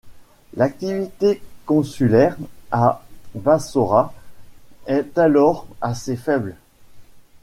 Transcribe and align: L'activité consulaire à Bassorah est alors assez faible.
L'activité 0.55 1.43
consulaire 1.67 2.35
à 2.71 3.03
Bassorah 3.35 4.15
est 4.87 5.15
alors 5.19 5.67
assez 5.79 6.15
faible. 6.15 6.55